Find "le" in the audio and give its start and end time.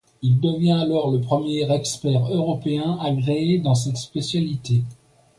1.11-1.21